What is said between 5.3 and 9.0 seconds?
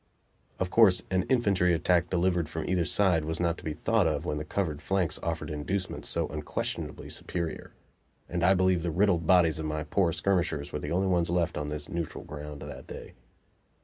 inducements so unquestionably superior; and I believe the